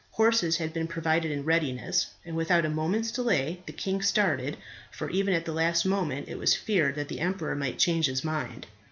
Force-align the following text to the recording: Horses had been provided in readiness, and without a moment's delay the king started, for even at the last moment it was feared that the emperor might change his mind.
Horses 0.13 0.57
had 0.57 0.73
been 0.73 0.87
provided 0.87 1.29
in 1.31 1.43
readiness, 1.45 2.07
and 2.25 2.35
without 2.35 2.65
a 2.65 2.69
moment's 2.69 3.11
delay 3.11 3.61
the 3.67 3.71
king 3.71 4.01
started, 4.01 4.57
for 4.89 5.11
even 5.11 5.31
at 5.31 5.45
the 5.45 5.51
last 5.53 5.85
moment 5.85 6.27
it 6.27 6.39
was 6.39 6.55
feared 6.55 6.95
that 6.95 7.07
the 7.07 7.19
emperor 7.19 7.53
might 7.55 7.77
change 7.77 8.07
his 8.07 8.23
mind. 8.23 8.65